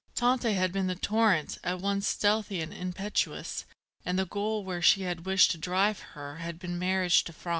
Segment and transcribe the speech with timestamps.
[0.15, 3.65] Tante had been the torrent, at once stealthy and impetuous,
[4.03, 7.49] and the goal where she had wished to drive her had been marriage to Franz.